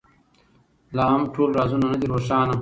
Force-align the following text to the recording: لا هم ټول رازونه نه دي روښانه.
لا 0.95 1.05
هم 1.13 1.23
ټول 1.33 1.49
رازونه 1.59 1.85
نه 1.91 1.97
دي 2.01 2.07
روښانه. 2.11 2.55